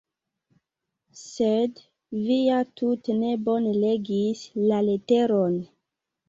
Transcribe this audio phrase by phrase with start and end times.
[1.23, 1.81] Sed
[2.29, 4.43] vi ja tute ne bone legis
[4.73, 5.63] la leteron!